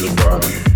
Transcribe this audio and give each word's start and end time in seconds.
your 0.00 0.14
body. 0.14 0.67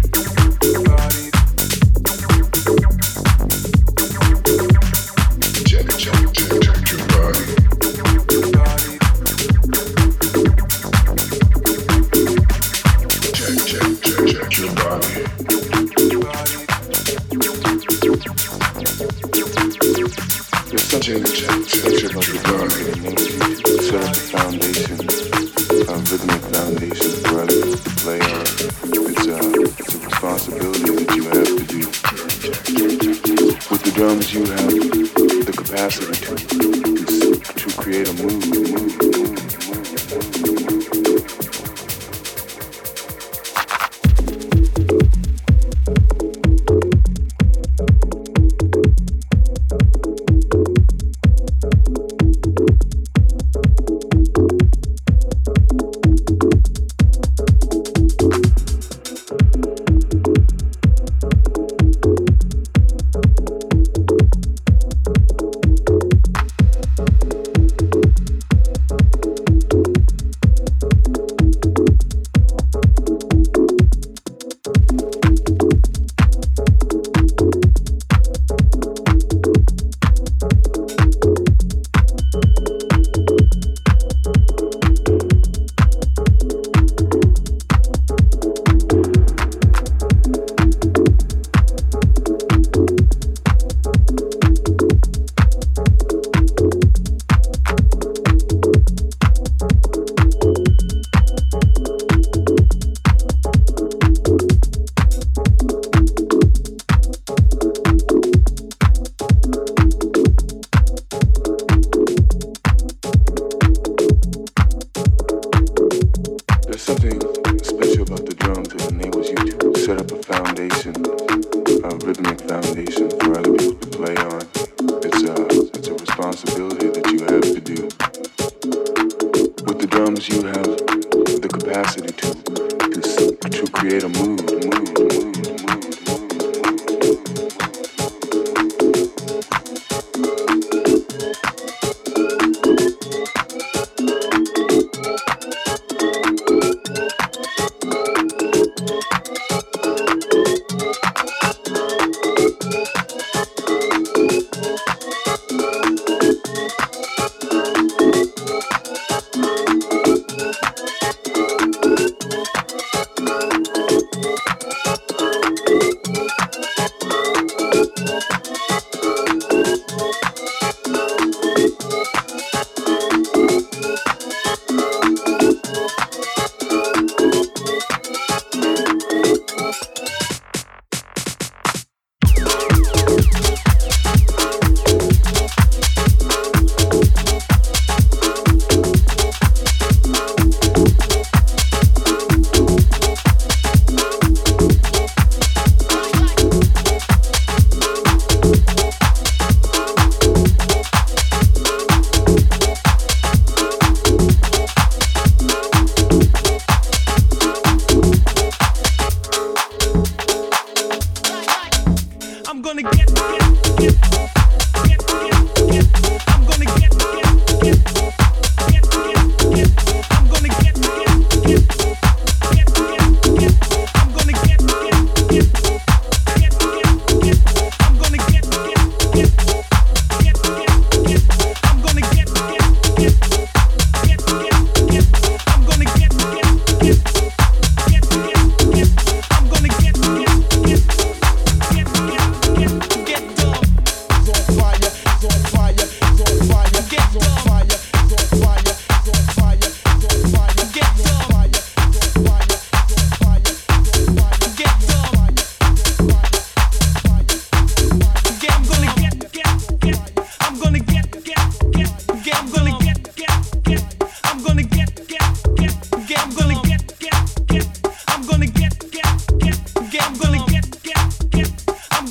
Mm-hmm. 134.73 135.32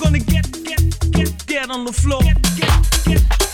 gonna 0.02 0.20
get, 0.20 0.52
get, 0.64 1.12
get, 1.12 1.46
get 1.46 1.70
on 1.70 1.86
the 1.86 1.94
floor. 1.94 2.22
Get, 2.22 2.42
get, 2.56 3.06
get. 3.06 3.51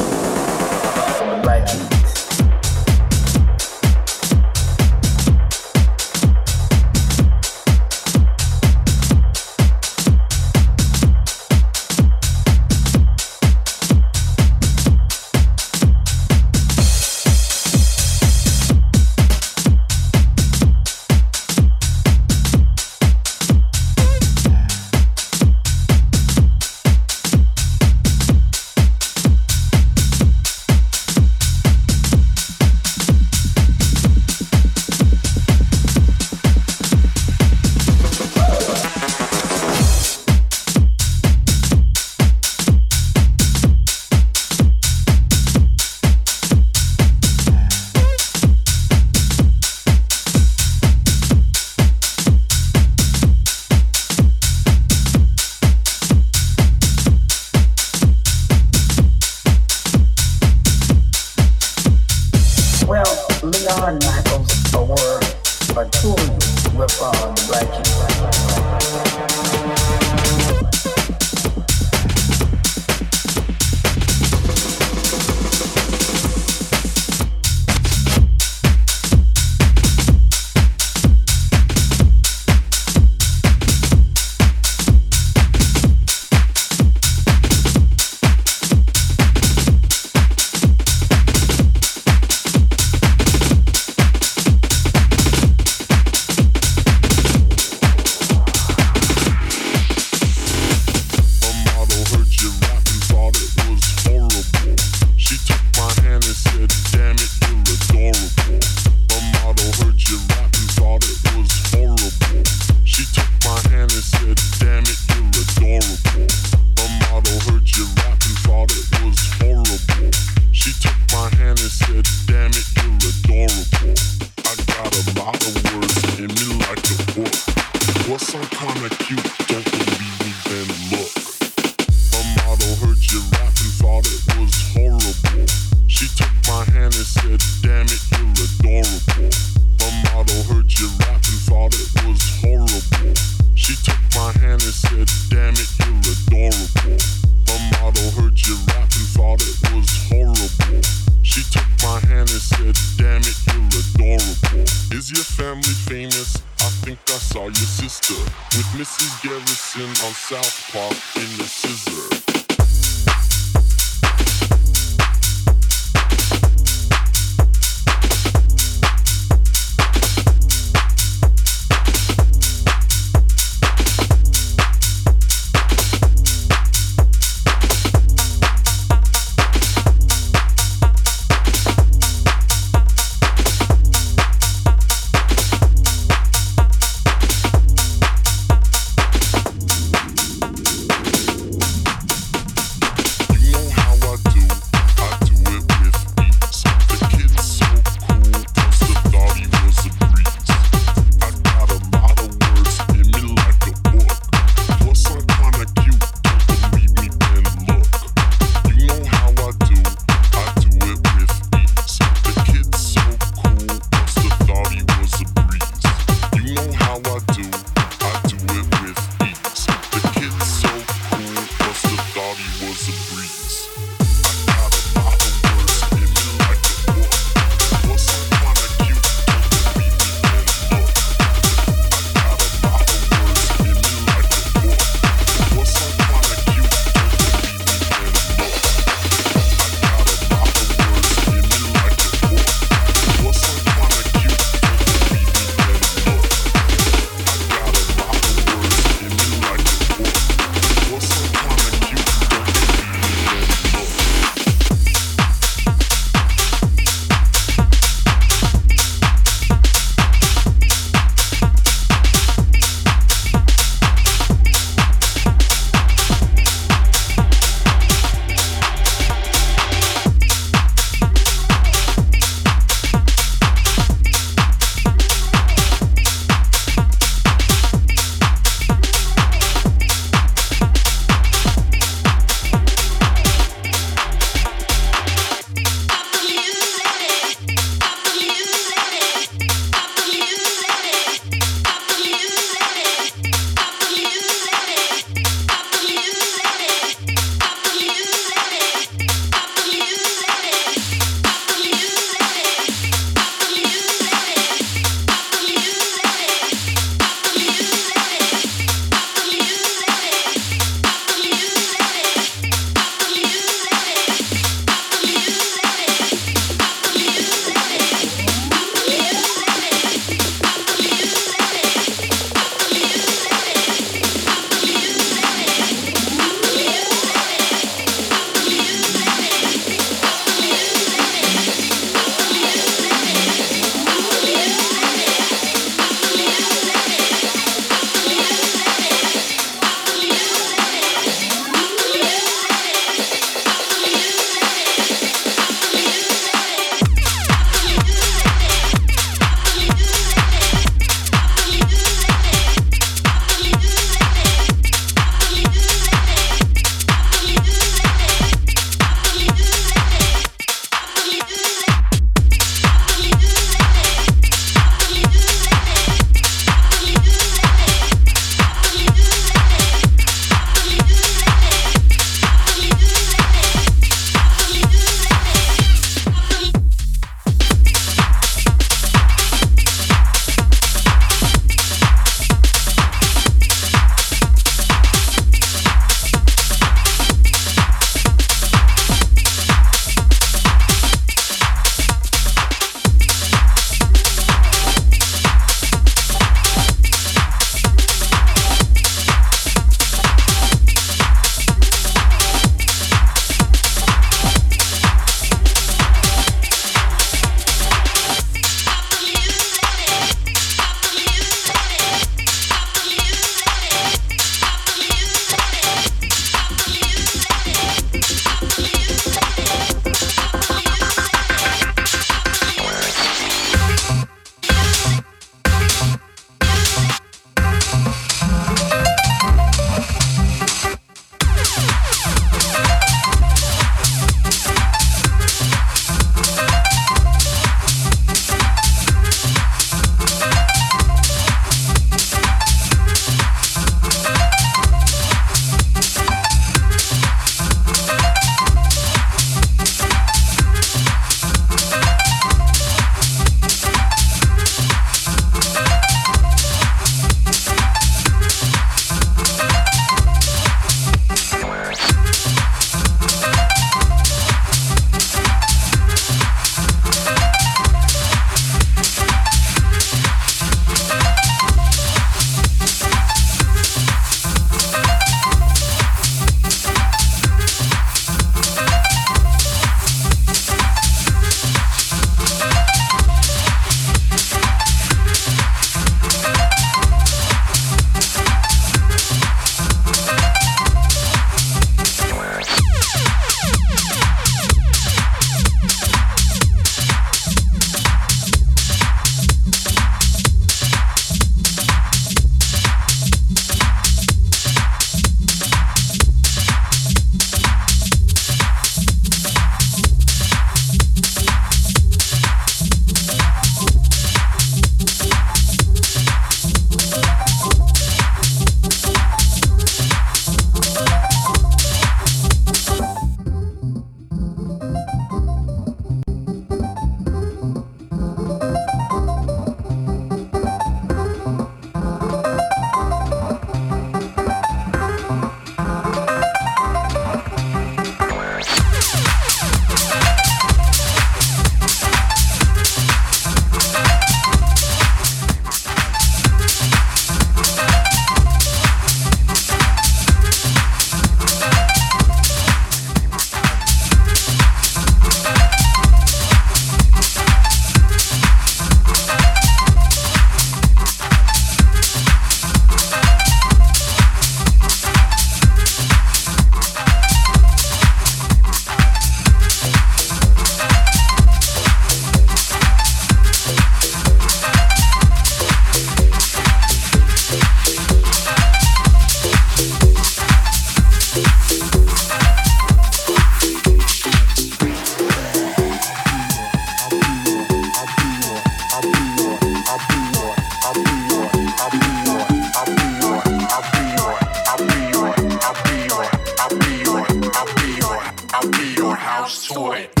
house 599.21 599.47
toy. 599.47 600.00